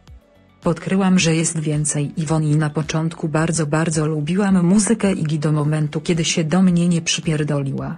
Odkryłam, 0.65 1.19
że 1.19 1.35
jest 1.35 1.59
więcej 1.61 2.13
Iwoni 2.17 2.51
i 2.51 2.57
na 2.57 2.71
początku 2.71 3.29
bardzo 3.29 3.67
bardzo 3.67 4.07
lubiłam 4.07 4.67
muzykę 4.67 5.13
Igi 5.13 5.39
do 5.39 5.53
momentu 5.53 6.01
kiedy 6.01 6.25
się 6.25 6.45
do 6.45 6.63
mnie 6.63 6.89
nie 6.89 7.03
przypierdoliła. 7.03 7.97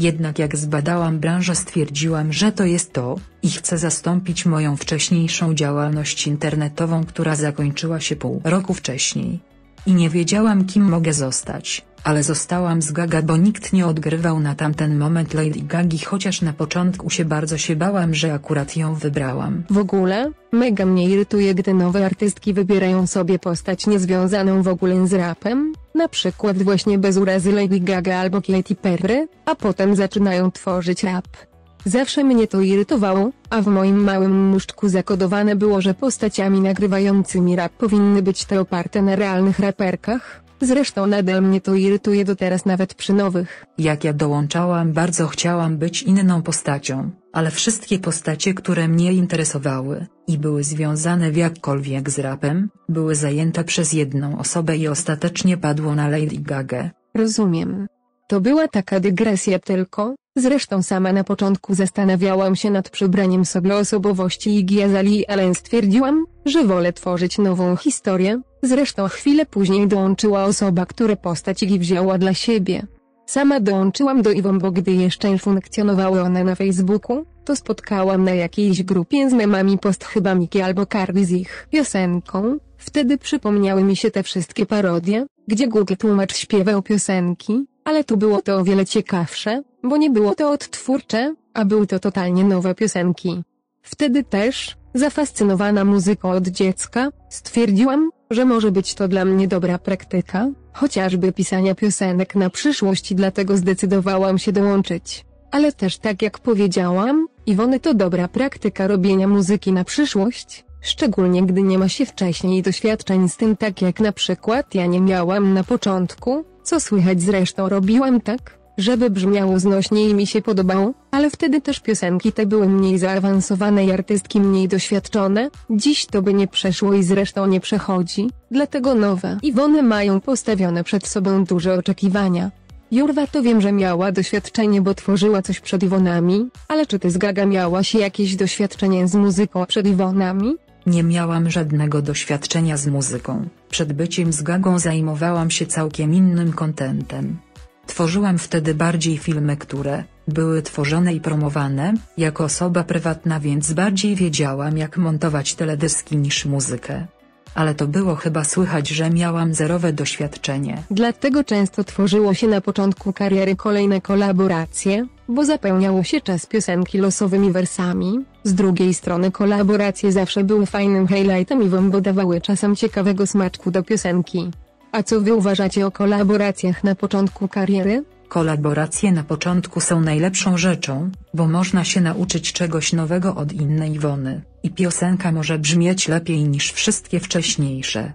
Jednak 0.00 0.38
jak 0.38 0.56
zbadałam 0.56 1.18
branżę 1.18 1.54
stwierdziłam, 1.54 2.32
że 2.32 2.52
to 2.52 2.64
jest 2.64 2.92
to, 2.92 3.16
i 3.42 3.50
chcę 3.50 3.78
zastąpić 3.78 4.46
moją 4.46 4.76
wcześniejszą 4.76 5.54
działalność 5.54 6.26
internetową, 6.26 7.04
która 7.04 7.36
zakończyła 7.36 8.00
się 8.00 8.16
pół 8.16 8.40
roku 8.44 8.74
wcześniej. 8.74 9.49
I 9.86 9.94
nie 9.94 10.10
wiedziałam 10.10 10.64
kim 10.64 10.84
mogę 10.84 11.12
zostać, 11.12 11.84
ale 12.04 12.22
zostałam 12.22 12.82
z 12.82 12.92
Gaga 12.92 13.22
bo 13.22 13.36
nikt 13.36 13.72
nie 13.72 13.86
odgrywał 13.86 14.40
na 14.40 14.54
tamten 14.54 14.98
moment 14.98 15.34
Lady 15.34 15.60
Gagi 15.62 15.98
chociaż 15.98 16.42
na 16.42 16.52
początku 16.52 17.10
się 17.10 17.24
bardzo 17.24 17.58
się 17.58 17.76
bałam, 17.76 18.14
że 18.14 18.34
akurat 18.34 18.76
ją 18.76 18.94
wybrałam. 18.94 19.62
W 19.70 19.78
ogóle, 19.78 20.30
mega 20.52 20.86
mnie 20.86 21.08
irytuje, 21.08 21.54
gdy 21.54 21.74
nowe 21.74 22.06
artystki 22.06 22.54
wybierają 22.54 23.06
sobie 23.06 23.38
postać 23.38 23.86
niezwiązaną 23.86 24.62
w 24.62 24.68
ogóle 24.68 25.06
z 25.06 25.12
rapem, 25.12 25.72
na 25.94 26.08
przykład 26.08 26.62
właśnie 26.62 26.98
bez 26.98 27.16
urazy 27.16 27.52
Lady 27.52 27.80
Gaga 27.80 28.16
albo 28.16 28.42
Katy 28.42 28.74
Perry, 28.74 29.28
a 29.44 29.54
potem 29.54 29.96
zaczynają 29.96 30.50
tworzyć 30.50 31.04
rap. 31.04 31.49
Zawsze 31.84 32.24
mnie 32.24 32.46
to 32.46 32.60
irytowało, 32.60 33.30
a 33.50 33.62
w 33.62 33.66
moim 33.66 34.04
małym 34.04 34.48
muszczku 34.48 34.88
zakodowane 34.88 35.56
było, 35.56 35.80
że 35.80 35.94
postaciami 35.94 36.60
nagrywającymi 36.60 37.56
rap 37.56 37.72
powinny 37.72 38.22
być 38.22 38.44
te 38.44 38.60
oparte 38.60 39.02
na 39.02 39.16
realnych 39.16 39.58
raperkach, 39.58 40.42
Zresztą 40.62 41.06
nadal 41.06 41.42
mnie 41.42 41.60
to 41.60 41.74
irytuje 41.74 42.24
do 42.24 42.36
teraz 42.36 42.64
nawet 42.64 42.94
przy 42.94 43.12
nowych. 43.12 43.66
Jak 43.78 44.04
ja 44.04 44.12
dołączałam 44.12 44.92
bardzo 44.92 45.26
chciałam 45.26 45.78
być 45.78 46.02
inną 46.02 46.42
postacią, 46.42 47.10
ale 47.32 47.50
wszystkie 47.50 47.98
postacie 47.98 48.54
które 48.54 48.88
mnie 48.88 49.12
interesowały, 49.12 50.06
i 50.26 50.38
były 50.38 50.64
związane 50.64 51.30
w 51.30 51.36
jakkolwiek 51.36 52.10
z 52.10 52.18
rapem, 52.18 52.70
były 52.88 53.14
zajęte 53.14 53.64
przez 53.64 53.92
jedną 53.92 54.38
osobę 54.38 54.76
i 54.76 54.88
ostatecznie 54.88 55.56
padło 55.56 55.94
na 55.94 56.08
Lady 56.08 56.38
Gaga. 56.38 56.90
Rozumiem. 57.14 57.86
To 58.30 58.40
była 58.40 58.68
taka 58.68 59.00
dygresja 59.00 59.58
tylko, 59.58 60.14
zresztą 60.36 60.82
sama 60.82 61.12
na 61.12 61.24
początku 61.24 61.74
zastanawiałam 61.74 62.56
się 62.56 62.70
nad 62.70 62.90
przybraniem 62.90 63.44
sobie 63.44 63.76
osobowości 63.76 64.58
Iggy 64.58 64.84
Azalea 64.84 65.24
ale 65.28 65.54
stwierdziłam, 65.54 66.26
że 66.44 66.64
wolę 66.64 66.92
tworzyć 66.92 67.38
nową 67.38 67.76
historię, 67.76 68.40
zresztą 68.62 69.08
chwilę 69.08 69.46
później 69.46 69.88
dołączyła 69.88 70.44
osoba 70.44 70.86
która 70.86 71.16
postać 71.16 71.62
Iggy 71.62 71.78
wzięła 71.78 72.18
dla 72.18 72.34
siebie. 72.34 72.86
Sama 73.26 73.60
dołączyłam 73.60 74.22
do 74.22 74.30
Iwon 74.30 74.58
bo 74.58 74.70
gdy 74.70 74.92
jeszcze 74.92 75.38
funkcjonowały 75.38 76.20
one 76.20 76.44
na 76.44 76.54
Facebooku, 76.54 77.26
to 77.44 77.56
spotkałam 77.56 78.24
na 78.24 78.34
jakiejś 78.34 78.82
grupie 78.82 79.30
z 79.30 79.32
memami 79.32 79.78
post 79.78 80.04
chyba 80.04 80.34
Miki 80.34 80.60
albo 80.60 80.86
Cardi 80.86 81.24
z 81.24 81.30
ich 81.30 81.68
piosenką, 81.70 82.58
wtedy 82.76 83.18
przypomniały 83.18 83.84
mi 83.84 83.96
się 83.96 84.10
te 84.10 84.22
wszystkie 84.22 84.66
parodie, 84.66 85.26
gdzie 85.48 85.68
Google 85.68 85.94
tłumacz 85.98 86.36
śpiewał 86.36 86.82
piosenki, 86.82 87.66
ale 87.90 88.04
tu 88.04 88.16
było 88.16 88.42
to 88.42 88.56
o 88.56 88.64
wiele 88.64 88.86
ciekawsze, 88.86 89.62
bo 89.82 89.96
nie 89.96 90.10
było 90.10 90.34
to 90.34 90.50
odtwórcze, 90.50 91.34
a 91.54 91.64
były 91.64 91.86
to 91.86 91.98
totalnie 91.98 92.44
nowe 92.44 92.74
piosenki. 92.74 93.42
Wtedy 93.82 94.24
też, 94.24 94.76
zafascynowana 94.94 95.84
muzyką 95.84 96.30
od 96.30 96.48
dziecka, 96.48 97.10
stwierdziłam, 97.28 98.10
że 98.30 98.44
może 98.44 98.70
być 98.72 98.94
to 98.94 99.08
dla 99.08 99.24
mnie 99.24 99.48
dobra 99.48 99.78
praktyka, 99.78 100.48
chociażby 100.72 101.32
pisania 101.32 101.74
piosenek 101.74 102.34
na 102.34 102.50
przyszłość 102.50 103.12
i 103.12 103.14
dlatego 103.14 103.56
zdecydowałam 103.56 104.38
się 104.38 104.52
dołączyć. 104.52 105.24
Ale 105.50 105.72
też 105.72 105.98
tak 105.98 106.22
jak 106.22 106.38
powiedziałam, 106.38 107.26
Iwony 107.46 107.80
to 107.80 107.94
dobra 107.94 108.28
praktyka 108.28 108.86
robienia 108.86 109.28
muzyki 109.28 109.72
na 109.72 109.84
przyszłość, 109.84 110.64
szczególnie 110.80 111.42
gdy 111.42 111.62
nie 111.62 111.78
ma 111.78 111.88
się 111.88 112.06
wcześniej 112.06 112.62
doświadczeń 112.62 113.28
z 113.28 113.36
tym 113.36 113.56
tak 113.56 113.82
jak 113.82 114.00
na 114.00 114.12
przykład 114.12 114.74
ja 114.74 114.86
nie 114.86 115.00
miałam 115.00 115.54
na 115.54 115.64
początku, 115.64 116.44
co 116.70 116.80
słychać 116.80 117.22
zresztą 117.22 117.68
robiłam 117.68 118.20
tak, 118.20 118.58
żeby 118.78 119.10
brzmiało 119.10 119.58
znośnie 119.58 120.08
i 120.08 120.14
mi 120.14 120.26
się 120.26 120.42
podobało, 120.42 120.94
ale 121.10 121.30
wtedy 121.30 121.60
też 121.60 121.80
piosenki 121.80 122.32
te 122.32 122.46
były 122.46 122.68
mniej 122.68 122.98
zaawansowane 122.98 123.84
i 123.84 123.92
artystki 123.92 124.40
mniej 124.40 124.68
doświadczone, 124.68 125.50
dziś 125.70 126.06
to 126.06 126.22
by 126.22 126.34
nie 126.34 126.46
przeszło 126.46 126.94
i 126.94 127.02
zresztą 127.02 127.46
nie 127.46 127.60
przechodzi, 127.60 128.30
dlatego 128.50 128.94
nowe 128.94 129.38
Iwony 129.42 129.82
mają 129.82 130.20
postawione 130.20 130.84
przed 130.84 131.06
sobą 131.06 131.44
duże 131.44 131.74
oczekiwania. 131.74 132.50
Jurwa 132.90 133.26
to 133.26 133.42
wiem, 133.42 133.60
że 133.60 133.72
miała 133.72 134.12
doświadczenie, 134.12 134.80
bo 134.82 134.94
tworzyła 134.94 135.42
coś 135.42 135.60
przed 135.60 135.82
Iwonami, 135.82 136.48
ale 136.68 136.86
czy 136.86 136.98
ty 136.98 137.10
z 137.10 137.18
Gaga 137.18 137.46
miałaś 137.46 137.94
jakieś 137.94 138.36
doświadczenie 138.36 139.08
z 139.08 139.14
muzyką 139.14 139.66
przed 139.66 139.86
Iwonami? 139.86 140.54
Nie 140.86 141.02
miałam 141.02 141.50
żadnego 141.50 142.02
doświadczenia 142.02 142.76
z 142.76 142.86
muzyką, 142.86 143.48
przed 143.70 143.92
byciem 143.92 144.32
z 144.32 144.42
Gagą 144.42 144.78
zajmowałam 144.78 145.50
się 145.50 145.66
całkiem 145.66 146.14
innym 146.14 146.52
kontentem. 146.52 147.38
Tworzyłam 147.86 148.38
wtedy 148.38 148.74
bardziej 148.74 149.18
filmy 149.18 149.56
które, 149.56 150.04
były 150.28 150.62
tworzone 150.62 151.14
i 151.14 151.20
promowane, 151.20 151.94
jako 152.18 152.44
osoba 152.44 152.84
prywatna 152.84 153.40
więc 153.40 153.72
bardziej 153.72 154.16
wiedziałam 154.16 154.78
jak 154.78 154.96
montować 154.96 155.54
teledyski 155.54 156.16
niż 156.16 156.44
muzykę. 156.44 157.06
Ale 157.54 157.74
to 157.74 157.86
było 157.86 158.14
chyba 158.14 158.44
słychać 158.44 158.88
że 158.88 159.10
miałam 159.10 159.54
zerowe 159.54 159.92
doświadczenie. 159.92 160.82
Dlatego 160.90 161.44
często 161.44 161.84
tworzyło 161.84 162.34
się 162.34 162.48
na 162.48 162.60
początku 162.60 163.12
kariery 163.12 163.56
kolejne 163.56 164.00
kolaboracje, 164.00 165.06
bo 165.28 165.44
zapełniało 165.44 166.02
się 166.02 166.20
czas 166.20 166.46
piosenki 166.46 166.98
losowymi 166.98 167.52
wersami. 167.52 168.24
Z 168.44 168.54
drugiej 168.54 168.94
strony 168.94 169.30
kolaboracje 169.30 170.12
zawsze 170.12 170.44
były 170.44 170.66
fajnym 170.66 171.08
highlightem 171.08 171.62
i 171.62 171.68
wam 171.68 171.90
bo 171.90 172.00
dawały 172.00 172.40
czasem 172.40 172.76
ciekawego 172.76 173.26
smaczku 173.26 173.70
do 173.70 173.82
piosenki. 173.82 174.50
A 174.92 175.02
co 175.02 175.20
wy 175.20 175.34
uważacie 175.34 175.86
o 175.86 175.90
kolaboracjach 175.90 176.84
na 176.84 176.94
początku 176.94 177.48
kariery? 177.48 178.04
Kolaboracje 178.30 179.12
na 179.12 179.24
początku 179.24 179.80
są 179.80 180.00
najlepszą 180.00 180.58
rzeczą, 180.58 181.10
bo 181.34 181.46
można 181.46 181.84
się 181.84 182.00
nauczyć 182.00 182.52
czegoś 182.52 182.92
nowego 182.92 183.34
od 183.34 183.52
innej 183.52 183.92
Iwony, 183.94 184.42
i 184.62 184.70
piosenka 184.70 185.32
może 185.32 185.58
brzmieć 185.58 186.08
lepiej 186.08 186.48
niż 186.48 186.72
wszystkie 186.72 187.20
wcześniejsze. 187.20 188.12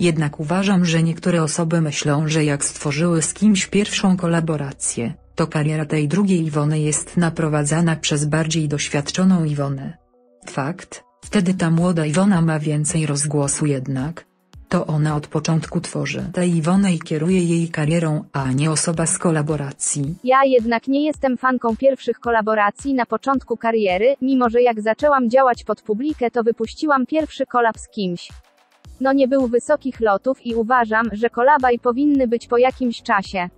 Jednak 0.00 0.40
uważam, 0.40 0.84
że 0.84 1.02
niektóre 1.02 1.42
osoby 1.42 1.80
myślą, 1.80 2.28
że 2.28 2.44
jak 2.44 2.64
stworzyły 2.64 3.22
z 3.22 3.34
kimś 3.34 3.66
pierwszą 3.66 4.16
kolaborację, 4.16 5.14
to 5.34 5.46
kariera 5.46 5.86
tej 5.86 6.08
drugiej 6.08 6.46
Iwony 6.46 6.80
jest 6.80 7.16
naprowadzana 7.16 7.96
przez 7.96 8.24
bardziej 8.24 8.68
doświadczoną 8.68 9.44
Iwonę. 9.44 9.98
Fakt, 10.46 11.04
wtedy 11.24 11.54
ta 11.54 11.70
młoda 11.70 12.06
Iwona 12.06 12.42
ma 12.42 12.58
więcej 12.58 13.06
rozgłosu 13.06 13.66
jednak, 13.66 14.27
to 14.68 14.86
ona 14.86 15.16
od 15.16 15.26
początku 15.26 15.80
tworzy 15.80 16.30
tę 16.32 16.46
Iwonę 16.46 16.92
i 16.92 16.98
kieruje 16.98 17.44
jej 17.44 17.68
karierą, 17.68 18.24
a 18.32 18.52
nie 18.52 18.70
osoba 18.70 19.06
z 19.06 19.18
kolaboracji. 19.18 20.14
Ja 20.24 20.44
jednak 20.44 20.88
nie 20.88 21.04
jestem 21.04 21.36
fanką 21.36 21.76
pierwszych 21.76 22.20
kolaboracji 22.20 22.94
na 22.94 23.06
początku 23.06 23.56
kariery, 23.56 24.16
mimo 24.22 24.50
że 24.50 24.62
jak 24.62 24.80
zaczęłam 24.80 25.30
działać 25.30 25.64
pod 25.64 25.82
publikę 25.82 26.30
to 26.30 26.42
wypuściłam 26.42 27.06
pierwszy 27.06 27.46
kolab 27.46 27.78
z 27.78 27.88
kimś. 27.88 28.28
No 29.00 29.12
nie 29.12 29.28
był 29.28 29.46
wysokich 29.46 30.00
lotów 30.00 30.46
i 30.46 30.54
uważam, 30.54 31.08
że 31.12 31.30
kolabaj 31.30 31.78
powinny 31.78 32.28
być 32.28 32.46
po 32.46 32.58
jakimś 32.58 33.02
czasie. 33.02 33.48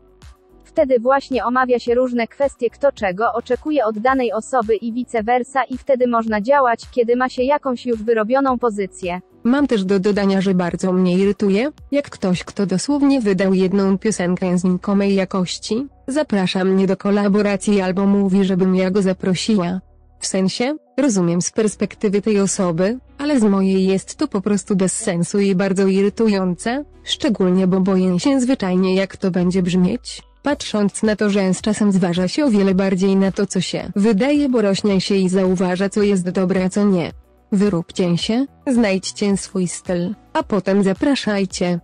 Wtedy 0.64 1.00
właśnie 1.00 1.45
omawia 1.45 1.79
się 1.79 1.95
różne 1.95 2.26
kwestie 2.26 2.71
kto 2.71 2.93
czego 2.93 3.33
oczekuje 3.33 3.85
od 3.85 3.99
danej 3.99 4.33
osoby 4.33 4.76
i 4.76 4.93
vice 4.93 5.23
versa 5.23 5.64
i 5.64 5.79
wtedy 5.79 6.07
można 6.07 6.40
działać, 6.40 6.81
kiedy 6.90 7.17
ma 7.17 7.29
się 7.29 7.43
jakąś 7.43 7.87
już 7.87 8.02
wyrobioną 8.02 8.59
pozycję. 8.59 9.21
Mam 9.45 9.67
też 9.67 9.85
do 9.85 10.01
dodania, 10.01 10.41
że 10.41 10.55
bardzo 10.55 10.93
mnie 10.93 11.19
irytuje, 11.19 11.71
jak 11.91 12.11
ktoś 12.11 12.45
kto 12.45 12.67
dosłownie 12.67 13.21
wydał 13.21 13.55
jedną 13.55 13.99
piosenkę 13.99 14.59
znikomej 14.59 15.15
jakości, 15.15 15.87
zaprasza 16.09 16.65
mnie 16.65 16.87
do 16.87 16.97
kolaboracji 16.97 17.81
albo 17.81 18.07
mówi 18.07 18.45
żebym 18.45 18.77
ja 18.77 18.91
go 18.91 19.03
zaprosiła. 19.03 19.81
W 20.21 20.27
sensie, 20.27 20.77
rozumiem 20.97 21.43
z 21.43 21.51
perspektywy 21.51 22.23
tej 22.23 22.41
osoby, 22.41 22.99
ale 23.19 23.41
z 23.41 23.43
mojej 23.43 23.87
jest 23.87 24.17
to 24.17 24.29
po 24.29 24.41
prostu 24.41 24.77
bez 24.77 24.93
sensu 24.93 25.39
i 25.39 25.55
bardzo 25.55 25.87
irytujące, 25.87 26.85
szczególnie 27.05 27.67
bo 27.67 27.81
boję 27.81 28.21
się 28.21 28.41
zwyczajnie 28.41 28.95
jak 28.95 29.17
to 29.17 29.31
będzie 29.31 29.63
brzmieć, 29.63 30.23
patrząc 30.43 31.03
na 31.03 31.17
to, 31.17 31.31
że 31.31 31.55
z 31.55 31.61
czasem 31.61 31.93
zważa 31.93 32.29
się 32.29 32.45
o 32.45 32.51
wiele 32.51 32.75
bardziej 32.75 33.17
na 33.17 33.33
to 33.33 33.47
co 33.47 33.61
się 33.61 33.93
wydaje, 33.97 34.49
bo 34.49 34.63
rośnie 34.63 35.01
się 35.01 35.15
i 35.15 35.29
zauważa 35.29 35.89
co 35.89 36.03
jest 36.03 36.31
dobre 36.31 36.65
a 36.65 36.69
co 36.69 36.85
nie. 36.85 37.13
Wyróbcie 37.52 38.19
się, 38.19 38.47
znajdźcie 38.66 39.37
swój 39.37 39.69
styl, 39.69 40.14
a 40.33 40.42
potem 40.42 40.83
zapraszajcie. 40.83 41.80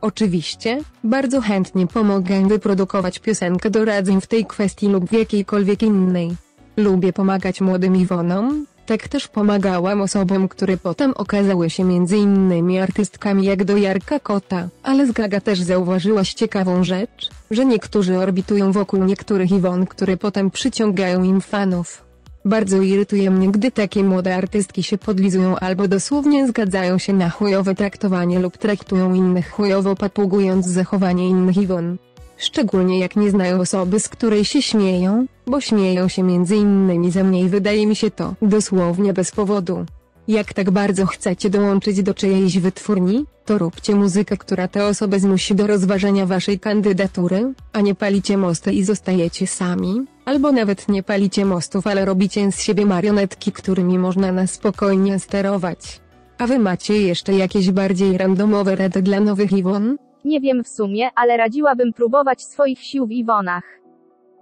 Oczywiście, 0.00 0.80
bardzo 1.04 1.40
chętnie 1.40 1.86
pomogę 1.86 2.48
wyprodukować 2.48 3.18
piosenkę 3.18 3.70
doradzę 3.70 4.20
w 4.20 4.26
tej 4.26 4.44
kwestii 4.46 4.88
lub 4.88 5.08
w 5.08 5.12
jakiejkolwiek 5.12 5.82
innej. 5.82 6.36
Lubię 6.76 7.12
pomagać 7.12 7.60
młodym 7.60 7.96
Iwonom, 7.96 8.66
tak 8.86 9.08
też 9.08 9.28
pomagałam 9.28 10.00
osobom, 10.00 10.48
które 10.48 10.76
potem 10.76 11.12
okazały 11.16 11.70
się 11.70 11.84
między 11.84 12.16
innymi 12.16 12.78
artystkami 12.78 13.44
jak 13.44 13.64
do 13.64 13.76
Jarka 13.76 14.20
Kota, 14.20 14.68
ale 14.82 15.06
z 15.06 15.12
Gaga 15.12 15.40
też 15.40 15.60
zauważyłaś 15.60 16.34
ciekawą 16.34 16.84
rzecz, 16.84 17.30
że 17.50 17.64
niektórzy 17.64 18.18
orbitują 18.18 18.72
wokół 18.72 19.04
niektórych 19.04 19.50
Iwon, 19.50 19.86
które 19.86 20.16
potem 20.16 20.50
przyciągają 20.50 21.22
im 21.22 21.40
fanów. 21.40 22.03
Bardzo 22.46 22.82
irytuje 22.82 23.30
mnie, 23.30 23.48
gdy 23.48 23.70
takie 23.70 24.04
młode 24.04 24.36
artystki 24.36 24.82
się 24.82 24.98
podlizują 24.98 25.56
albo 25.56 25.88
dosłownie 25.88 26.48
zgadzają 26.48 26.98
się 26.98 27.12
na 27.12 27.30
chujowe 27.30 27.74
traktowanie 27.74 28.38
lub 28.38 28.58
traktują 28.58 29.14
innych 29.14 29.50
chujowo 29.50 29.96
papugując 29.96 30.66
zachowanie 30.66 31.28
innych 31.28 31.56
Iwon. 31.56 31.96
Szczególnie 32.36 32.98
jak 32.98 33.16
nie 33.16 33.30
znają 33.30 33.60
osoby 33.60 34.00
z 34.00 34.08
której 34.08 34.44
się 34.44 34.62
śmieją, 34.62 35.26
bo 35.46 35.60
śmieją 35.60 36.08
się 36.08 36.22
między 36.22 36.56
innymi 36.56 37.10
ze 37.10 37.24
mnie 37.24 37.40
i 37.40 37.48
wydaje 37.48 37.86
mi 37.86 37.96
się 37.96 38.10
to 38.10 38.34
dosłownie 38.42 39.12
bez 39.12 39.30
powodu. 39.30 39.86
Jak 40.28 40.52
tak 40.52 40.70
bardzo 40.70 41.06
chcecie 41.06 41.50
dołączyć 41.50 42.02
do 42.02 42.14
czyjejś 42.14 42.58
wytwórni, 42.58 43.26
to 43.44 43.58
róbcie 43.58 43.94
muzykę, 43.94 44.36
która 44.36 44.68
te 44.68 44.86
osoby 44.86 45.20
zmusi 45.20 45.54
do 45.54 45.66
rozważenia 45.66 46.26
waszej 46.26 46.60
kandydatury, 46.60 47.52
a 47.72 47.80
nie 47.80 47.94
palicie 47.94 48.36
mosty 48.36 48.72
i 48.72 48.84
zostajecie 48.84 49.46
sami, 49.46 50.04
albo 50.24 50.52
nawet 50.52 50.88
nie 50.88 51.02
palicie 51.02 51.44
mostów, 51.44 51.86
ale 51.86 52.04
robicie 52.04 52.52
z 52.52 52.60
siebie 52.60 52.86
marionetki, 52.86 53.52
którymi 53.52 53.98
można 53.98 54.32
na 54.32 54.46
spokojnie 54.46 55.18
sterować. 55.18 56.00
A 56.38 56.46
wy 56.46 56.58
macie 56.58 57.02
jeszcze 57.02 57.32
jakieś 57.32 57.70
bardziej 57.70 58.18
randomowe 58.18 58.76
rady 58.76 59.02
dla 59.02 59.20
nowych 59.20 59.52
Iwon? 59.52 59.96
Nie 60.24 60.40
wiem 60.40 60.64
w 60.64 60.68
sumie, 60.68 61.08
ale 61.14 61.36
radziłabym 61.36 61.92
próbować 61.92 62.42
swoich 62.42 62.78
sił 62.78 63.06
w 63.06 63.10
Iwonach. 63.10 63.64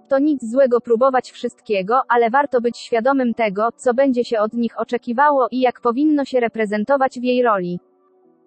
To 0.09 0.19
nic 0.19 0.51
złego 0.51 0.81
próbować 0.81 1.31
wszystkiego, 1.31 2.01
ale 2.09 2.29
warto 2.29 2.61
być 2.61 2.77
świadomym 2.77 3.33
tego, 3.33 3.69
co 3.75 3.93
będzie 3.93 4.23
się 4.25 4.39
od 4.39 4.53
nich 4.53 4.79
oczekiwało 4.79 5.47
i 5.51 5.59
jak 5.59 5.81
powinno 5.81 6.25
się 6.25 6.39
reprezentować 6.39 7.19
w 7.19 7.23
jej 7.23 7.43
roli. 7.43 7.79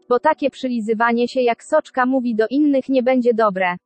Bo 0.08 0.20
takie 0.20 0.50
przylizywanie 0.50 1.28
się 1.28 1.40
jak 1.40 1.64
soczka 1.64 2.06
mówi 2.06 2.34
do 2.34 2.46
innych 2.50 2.88
nie 2.88 3.02
będzie 3.02 3.34
dobre. 3.34 3.76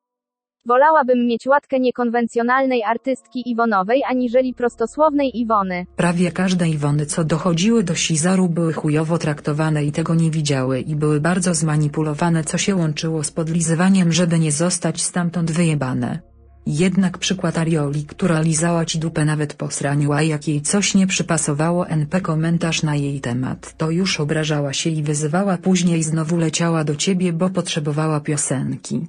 Wolałabym 0.67 1.27
mieć 1.27 1.47
łatkę 1.47 1.81
niekonwencjonalnej 1.81 2.83
artystki 2.85 3.51
Iwonowej 3.51 4.03
aniżeli 4.05 4.55
prostosłownej 4.55 5.39
Iwony. 5.39 5.87
Prawie 5.97 6.33
każde 6.33 6.69
Iwony 6.69 7.07
co 7.07 7.25
dochodziły 7.25 7.85
do 7.85 7.95
Sizaru 7.95 8.49
były 8.49 8.73
chujowo 8.73 9.19
traktowane 9.19 9.85
i 9.85 9.93
tego 9.93 10.15
nie 10.15 10.31
widziały 10.31 10.81
i 10.81 10.97
były 10.97 11.21
bardzo 11.21 11.55
zmanipulowane 11.55 12.45
co 12.45 12.59
się 12.59 12.77
łączyło 12.77 13.25
z 13.25 13.31
podlizywaniem 13.33 14.13
żeby 14.13 14.39
nie 14.39 14.53
zostać 14.53 15.03
stamtąd 15.03 15.51
wyjebane. 15.51 16.30
Jednak 16.67 17.19
przykład 17.19 17.59
Arioli 17.59 18.05
która 18.05 18.41
lizała 18.41 18.85
ci 18.85 18.99
dupę 18.99 19.25
nawet 19.25 19.55
po 19.55 19.71
sraniu 19.71 20.13
a 20.13 20.23
jak 20.23 20.49
jej 20.49 20.61
coś 20.63 20.95
nie 20.95 21.07
przypasowało 21.07 21.89
NP 21.89 22.21
komentarz 22.21 22.83
na 22.83 22.97
jej 22.97 23.21
temat 23.21 23.75
to 23.77 23.91
już 23.91 24.21
obrażała 24.21 24.73
się 24.73 24.91
i 24.91 25.03
wyzywała 25.03 25.59
później 25.59 26.03
znowu 26.03 26.37
leciała 26.37 26.85
do 26.85 26.97
ciebie 26.97 27.33
bo 27.33 27.51
potrzebowała 27.51 28.21
piosenki. 28.21 29.07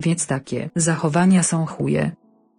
Więc 0.00 0.26
takie 0.26 0.70
zachowania 0.76 1.42
są 1.42 1.66
chuje. 1.66 2.10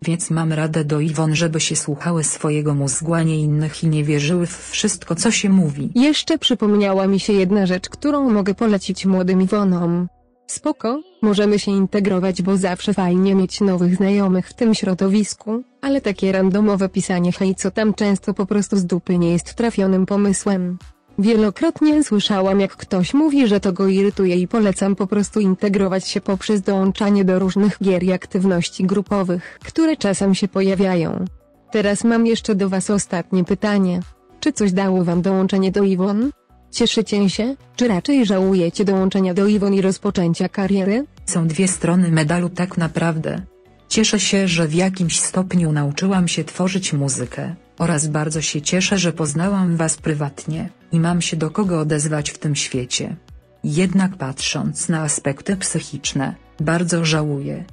Więc 0.02 0.32
mam 0.32 0.54
radę 0.54 0.86
do 0.86 1.00
Iwon 1.00 1.36
żeby 1.36 1.60
się 1.60 1.76
słuchały 1.76 2.24
swojego 2.24 2.76
mózgu 2.76 3.14
a 3.14 3.24
nie 3.24 3.40
innych 3.40 3.84
i 3.84 3.88
nie 3.88 4.04
wierzyły 4.04 4.46
w 4.48 4.70
wszystko 4.70 5.16
co 5.16 5.32
się 5.32 5.50
mówi. 5.50 5.90
Jeszcze 5.96 6.38
przypomniała 6.38 7.08
mi 7.08 7.20
się 7.20 7.34
jedna 7.34 7.66
rzecz, 7.66 7.90
którą 7.90 8.30
mogę 8.30 8.54
polecić 8.54 9.06
młodym 9.06 9.42
Iwonom. 9.42 10.08
Spoko, 10.48 11.02
możemy 11.22 11.60
się 11.60 11.72
integrować, 11.72 12.42
bo 12.42 12.58
zawsze 12.58 12.94
fajnie 12.94 13.36
mieć 13.36 13.62
nowych 13.62 13.96
znajomych 13.96 14.48
w 14.48 14.54
tym 14.54 14.74
środowisku, 14.76 15.64
ale 15.82 16.02
takie 16.02 16.32
randomowe 16.32 16.90
pisanie 16.90 17.32
hej 17.32 17.56
co 17.56 17.72
tam 17.72 17.94
często 17.94 18.34
po 18.34 18.46
prostu 18.46 18.78
z 18.78 18.86
dupy 18.86 19.18
nie 19.18 19.32
jest 19.32 19.54
trafionym 19.54 20.06
pomysłem. 20.06 20.78
Wielokrotnie 21.20 22.04
słyszałam 22.04 22.60
jak 22.60 22.76
ktoś 22.76 23.14
mówi, 23.14 23.48
że 23.48 23.60
to 23.60 23.74
go 23.74 23.88
irytuje 23.88 24.36
i 24.36 24.48
polecam 24.48 24.96
po 24.96 25.08
prostu 25.08 25.40
integrować 25.40 26.08
się 26.08 26.22
poprzez 26.22 26.62
dołączanie 26.62 27.26
do 27.26 27.40
różnych 27.40 27.78
gier 27.84 28.04
i 28.04 28.12
aktywności 28.12 28.84
grupowych, 28.84 29.60
które 29.64 29.98
czasem 29.98 30.36
się 30.36 30.48
pojawiają. 30.48 31.26
Teraz 31.72 32.04
mam 32.04 32.26
jeszcze 32.26 32.56
do 32.56 32.70
was 32.70 32.90
ostatnie 32.90 33.44
pytanie. 33.44 34.00
Czy 34.40 34.54
coś 34.54 34.72
dało 34.72 35.04
wam 35.04 35.22
dołączenie 35.22 35.72
do 35.72 35.84
Iwon? 35.84 36.32
Cieszycie 36.76 37.30
się, 37.30 37.56
czy 37.76 37.88
raczej 37.88 38.26
żałujecie 38.26 38.86
dołączenia 38.86 39.34
do 39.34 39.48
Iwon 39.48 39.74
i 39.74 39.82
rozpoczęcia 39.82 40.50
kariery? 40.50 41.06
Są 41.26 41.48
dwie 41.48 41.68
strony 41.68 42.12
medalu 42.12 42.50
tak 42.50 42.78
naprawdę. 42.78 43.42
Cieszę 43.90 44.20
się, 44.20 44.48
że 44.48 44.68
w 44.68 44.74
jakimś 44.74 45.20
stopniu 45.20 45.72
nauczyłam 45.72 46.28
się 46.28 46.44
tworzyć 46.44 46.94
muzykę, 46.94 47.56
oraz 47.78 48.08
bardzo 48.08 48.42
się 48.42 48.62
cieszę, 48.62 48.98
że 48.98 49.14
poznałam 49.14 49.78
was 49.78 49.98
prywatnie, 49.98 50.70
i 50.92 51.00
mam 51.00 51.22
się 51.22 51.38
do 51.38 51.52
kogo 51.52 51.80
odezwać 51.80 52.30
w 52.30 52.38
tym 52.38 52.56
świecie. 52.56 53.16
Jednak 53.64 54.18
patrząc 54.18 54.90
na 54.90 55.02
aspekty 55.02 55.58
psychiczne, 55.58 56.36
bardzo 56.60 57.06
żałuję. 57.06 57.66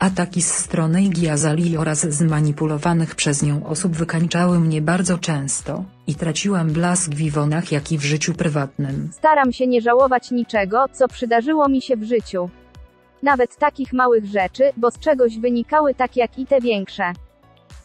Ataki 0.00 0.42
z 0.42 0.54
strony 0.54 1.02
Iggy 1.02 1.30
Azalii 1.30 1.76
oraz 1.76 2.00
zmanipulowanych 2.00 3.14
przez 3.14 3.42
nią 3.42 3.66
osób 3.66 3.92
wykańczały 3.92 4.60
mnie 4.60 4.82
bardzo 4.82 5.18
często, 5.18 5.84
i 6.06 6.14
traciłam 6.14 6.70
blask 6.70 7.14
w 7.14 7.20
Iwonach 7.20 7.72
jak 7.72 7.92
i 7.92 7.98
w 7.98 8.04
życiu 8.04 8.34
prywatnym. 8.34 9.10
Staram 9.12 9.52
się 9.52 9.66
nie 9.66 9.80
żałować 9.80 10.30
niczego, 10.30 10.86
co 10.92 11.08
przydarzyło 11.08 11.68
mi 11.68 11.82
się 11.82 11.96
w 11.96 12.04
życiu. 12.04 12.50
Nawet 13.22 13.56
takich 13.56 13.92
małych 13.92 14.26
rzeczy, 14.26 14.62
bo 14.76 14.90
z 14.90 14.98
czegoś 14.98 15.38
wynikały 15.38 15.94
tak 15.94 16.16
jak 16.16 16.38
i 16.38 16.46
te 16.46 16.60
większe. 16.60 17.12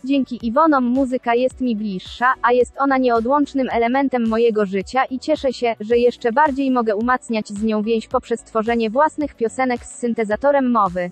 Dzięki 0.03 0.47
Iwonom 0.47 0.83
muzyka 0.83 1.35
jest 1.35 1.61
mi 1.61 1.75
bliższa, 1.75 2.33
a 2.41 2.51
jest 2.51 2.73
ona 2.77 2.97
nieodłącznym 2.97 3.67
elementem 3.71 4.27
mojego 4.27 4.65
życia 4.65 5.05
i 5.05 5.19
cieszę 5.19 5.53
się, 5.53 5.75
że 5.79 5.97
jeszcze 5.97 6.31
bardziej 6.31 6.71
mogę 6.71 6.95
umacniać 6.95 7.47
z 7.47 7.63
nią 7.63 7.83
więź 7.83 8.07
poprzez 8.07 8.43
tworzenie 8.43 8.89
własnych 8.89 9.35
piosenek 9.35 9.85
z 9.85 9.95
syntezatorem 9.95 10.71
mowy. 10.71 11.11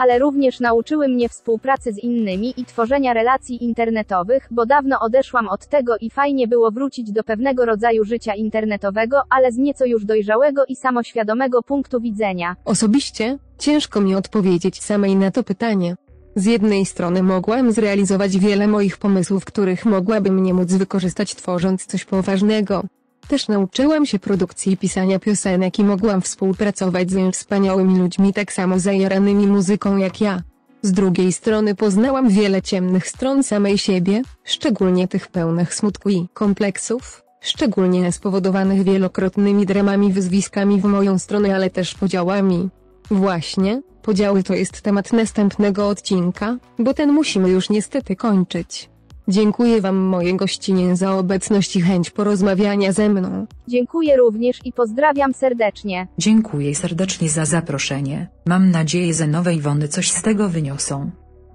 Ale 0.00 0.18
również 0.18 0.60
nauczyły 0.60 1.08
mnie 1.08 1.28
współpracy 1.28 1.92
z 1.92 1.98
innymi 1.98 2.54
i 2.56 2.64
tworzenia 2.64 3.12
relacji 3.14 3.64
internetowych, 3.64 4.48
bo 4.50 4.66
dawno 4.66 5.00
odeszłam 5.00 5.48
od 5.48 5.66
tego 5.66 5.96
i 6.00 6.10
fajnie 6.10 6.48
było 6.48 6.70
wrócić 6.70 7.12
do 7.12 7.24
pewnego 7.24 7.64
rodzaju 7.64 8.04
życia 8.04 8.34
internetowego, 8.34 9.22
ale 9.30 9.52
z 9.52 9.56
nieco 9.56 9.84
już 9.84 10.04
dojrzałego 10.04 10.64
i 10.68 10.76
samoświadomego 10.76 11.62
punktu 11.62 12.00
widzenia. 12.00 12.56
Osobiście, 12.64 13.38
ciężko 13.58 14.00
mi 14.00 14.14
odpowiedzieć 14.14 14.82
samej 14.82 15.16
na 15.16 15.30
to 15.30 15.42
pytanie. 15.42 15.94
Z 16.34 16.44
jednej 16.44 16.86
strony 16.86 17.22
mogłam 17.22 17.72
zrealizować 17.72 18.38
wiele 18.38 18.66
moich 18.66 18.98
pomysłów, 18.98 19.44
których 19.44 19.84
mogłabym 19.84 20.42
nie 20.42 20.54
móc 20.54 20.72
wykorzystać 20.72 21.34
tworząc 21.34 21.86
coś 21.86 22.04
poważnego. 22.04 22.82
Też 23.30 23.48
nauczyłam 23.48 24.06
się 24.06 24.18
produkcji 24.18 24.72
i 24.72 24.76
pisania 24.76 25.18
piosenek 25.18 25.78
i 25.78 25.84
mogłam 25.84 26.22
współpracować 26.22 27.10
z 27.10 27.36
wspaniałymi 27.36 27.98
ludźmi 27.98 28.32
tak 28.32 28.52
samo 28.52 28.78
zajaranymi 28.78 29.46
muzyką 29.46 29.96
jak 29.96 30.20
ja. 30.20 30.42
Z 30.82 30.92
drugiej 30.92 31.32
strony 31.32 31.74
poznałam 31.74 32.28
wiele 32.28 32.62
ciemnych 32.62 33.08
stron 33.08 33.42
samej 33.42 33.78
siebie, 33.78 34.22
szczególnie 34.44 35.08
tych 35.08 35.28
pełnych 35.28 35.74
smutku 35.74 36.08
i 36.08 36.28
kompleksów, 36.34 37.22
szczególnie 37.40 38.12
spowodowanych 38.12 38.82
wielokrotnymi 38.82 39.66
dramami 39.66 40.12
wyzwiskami 40.12 40.80
w 40.80 40.84
moją 40.84 41.18
stronę, 41.18 41.54
ale 41.54 41.70
też 41.70 41.94
podziałami. 41.94 42.68
Właśnie, 43.10 43.82
podziały 44.02 44.42
to 44.42 44.54
jest 44.54 44.82
temat 44.82 45.12
następnego 45.12 45.88
odcinka, 45.88 46.56
bo 46.78 46.94
ten 46.94 47.12
musimy 47.12 47.50
już 47.50 47.70
niestety 47.70 48.16
kończyć. 48.16 48.90
Dziękuję 49.28 49.80
Wam 49.80 49.96
moje 49.96 50.36
gościnie 50.36 50.96
za 50.96 51.16
obecność 51.16 51.76
i 51.76 51.80
chęć 51.80 52.10
porozmawiania 52.10 52.92
ze 52.92 53.08
mną. 53.08 53.46
Dziękuję 53.68 54.16
również 54.16 54.60
i 54.64 54.72
pozdrawiam 54.72 55.34
serdecznie. 55.34 56.08
Dziękuję 56.18 56.74
serdecznie 56.74 57.28
za 57.28 57.44
zaproszenie, 57.44 58.28
mam 58.46 58.70
nadzieję, 58.70 59.14
że 59.14 59.26
nowe 59.26 59.54
Iwony 59.54 59.88
coś 59.88 60.10
z 60.10 60.22
tego 60.22 60.48
wyniosą. 60.48 61.10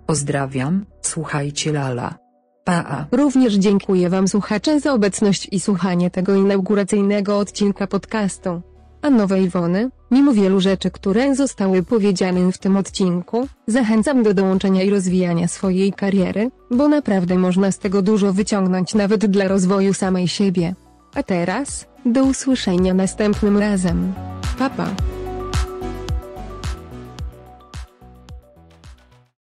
Pozdrawiam, 0.05 0.85
słuchajcie 1.01 1.71
lala. 1.71 2.15
Pa. 2.63 3.05
Również 3.11 3.53
dziękuję 3.53 4.09
Wam 4.09 4.27
słuchacze 4.27 4.79
za 4.79 4.93
obecność 4.93 5.47
i 5.51 5.59
słuchanie 5.59 6.11
tego 6.11 6.35
inauguracyjnego 6.35 7.37
odcinka 7.37 7.87
podcastu. 7.87 8.61
A 9.01 9.09
nowe 9.09 9.41
Iwony, 9.41 9.89
mimo 10.11 10.33
wielu 10.33 10.59
rzeczy, 10.59 10.91
które 10.91 11.35
zostały 11.35 11.83
powiedziane 11.83 12.51
w 12.51 12.57
tym 12.57 12.77
odcinku, 12.77 13.47
zachęcam 13.67 14.23
do 14.23 14.33
dołączenia 14.33 14.83
i 14.83 14.89
rozwijania 14.89 15.47
swojej 15.47 15.93
kariery, 15.93 16.51
bo 16.71 16.87
naprawdę 16.87 17.37
można 17.37 17.71
z 17.71 17.79
tego 17.79 18.01
dużo 18.01 18.33
wyciągnąć 18.33 18.93
nawet 18.93 19.25
dla 19.25 19.47
rozwoju 19.47 19.93
samej 19.93 20.27
siebie. 20.27 20.75
A 21.15 21.23
teraz, 21.23 21.85
do 22.05 22.23
usłyszenia 22.23 22.93
następnym 22.93 23.57
razem. 23.57 24.13
Pa 24.59 24.69
pa. 24.69 25.14